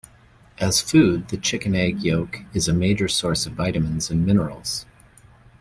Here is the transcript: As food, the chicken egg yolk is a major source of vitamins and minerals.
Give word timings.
As 0.57 0.81
food, 0.81 1.27
the 1.27 1.37
chicken 1.37 1.75
egg 1.75 2.01
yolk 2.01 2.39
is 2.55 2.67
a 2.67 2.73
major 2.73 3.07
source 3.07 3.45
of 3.45 3.53
vitamins 3.53 4.09
and 4.09 4.25
minerals. 4.25 4.87